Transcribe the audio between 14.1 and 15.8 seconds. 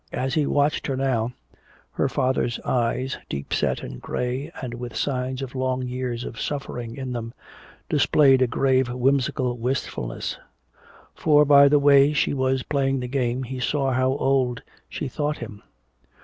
old she thought him.